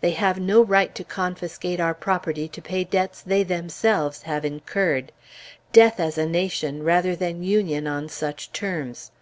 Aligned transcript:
They 0.00 0.10
have 0.10 0.40
no 0.40 0.60
right 0.60 0.92
to 0.96 1.04
confiscate 1.04 1.78
our 1.78 1.94
property 1.94 2.48
to 2.48 2.60
pay 2.60 2.82
debts 2.82 3.22
they 3.22 3.44
themselves 3.44 4.22
have 4.22 4.44
incurred. 4.44 5.12
Death 5.72 6.00
as 6.00 6.18
a 6.18 6.26
nation, 6.26 6.82
rather 6.82 7.14
than 7.14 7.44
Union 7.44 7.86
on 7.86 8.08
such 8.08 8.50
terms. 8.52 9.12